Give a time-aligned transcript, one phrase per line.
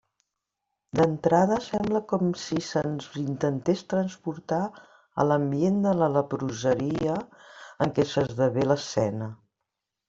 [0.99, 4.63] D'entrada sembla com si se'ns intentés transportar
[5.25, 7.21] a l'ambient de la leproseria
[7.89, 9.33] en què s'esdevé l'escena.